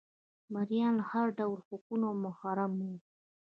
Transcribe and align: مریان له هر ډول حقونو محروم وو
مریان 0.53 0.93
له 0.99 1.03
هر 1.11 1.27
ډول 1.39 1.59
حقونو 1.67 2.07
محروم 2.23 2.73
وو 2.85 2.93